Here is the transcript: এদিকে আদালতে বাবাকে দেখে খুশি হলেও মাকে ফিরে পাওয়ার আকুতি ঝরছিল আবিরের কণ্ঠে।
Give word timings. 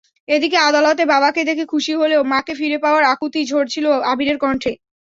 এদিকে 0.27 0.57
আদালতে 0.69 1.03
বাবাকে 1.05 1.41
দেখে 1.49 1.65
খুশি 1.73 1.93
হলেও 1.95 2.21
মাকে 2.31 2.53
ফিরে 2.59 2.77
পাওয়ার 2.83 3.03
আকুতি 3.13 3.41
ঝরছিল 3.49 3.85
আবিরের 4.11 4.37
কণ্ঠে। 4.43 4.71